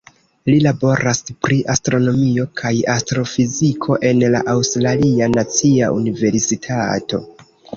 [0.49, 7.23] Li laboras pri astronomio kaj astrofiziko en la Aŭstralia Nacia Universitato.